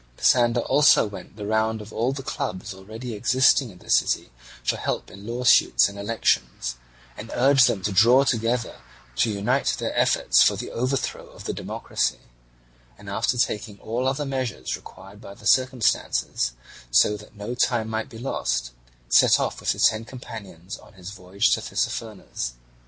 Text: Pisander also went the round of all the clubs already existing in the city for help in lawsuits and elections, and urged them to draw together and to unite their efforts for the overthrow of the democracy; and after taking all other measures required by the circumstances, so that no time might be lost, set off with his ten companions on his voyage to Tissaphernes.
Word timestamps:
Pisander 0.17 0.61
also 0.61 1.05
went 1.05 1.35
the 1.35 1.45
round 1.45 1.79
of 1.79 1.93
all 1.93 2.11
the 2.11 2.23
clubs 2.23 2.73
already 2.73 3.13
existing 3.13 3.69
in 3.69 3.77
the 3.77 3.89
city 3.91 4.31
for 4.63 4.75
help 4.75 5.11
in 5.11 5.27
lawsuits 5.27 5.87
and 5.87 5.99
elections, 5.99 6.75
and 7.15 7.29
urged 7.35 7.67
them 7.67 7.83
to 7.83 7.91
draw 7.91 8.23
together 8.23 8.77
and 9.09 9.17
to 9.17 9.29
unite 9.29 9.75
their 9.77 9.95
efforts 9.95 10.41
for 10.41 10.55
the 10.55 10.71
overthrow 10.71 11.27
of 11.27 11.43
the 11.43 11.53
democracy; 11.53 12.21
and 12.97 13.11
after 13.11 13.37
taking 13.37 13.79
all 13.79 14.07
other 14.07 14.25
measures 14.25 14.75
required 14.75 15.21
by 15.21 15.35
the 15.35 15.45
circumstances, 15.45 16.53
so 16.89 17.15
that 17.15 17.35
no 17.35 17.53
time 17.53 17.87
might 17.87 18.09
be 18.09 18.17
lost, 18.17 18.71
set 19.07 19.39
off 19.39 19.59
with 19.59 19.73
his 19.73 19.85
ten 19.85 20.03
companions 20.03 20.79
on 20.79 20.93
his 20.95 21.11
voyage 21.11 21.51
to 21.51 21.61
Tissaphernes. 21.61 22.53